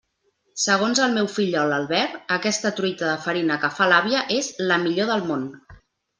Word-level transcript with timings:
Segons 0.61 1.01
el 1.07 1.11
meu 1.17 1.27
fillol 1.33 1.73
Albert, 1.77 2.15
aquesta 2.39 2.73
truita 2.81 3.07
de 3.11 3.13
farina 3.27 3.59
que 3.67 3.71
fa 3.77 3.89
l'àvia 3.93 4.25
és 4.39 4.51
«la 4.73 4.81
millor 4.89 5.13
del 5.15 5.25
món». 5.31 5.47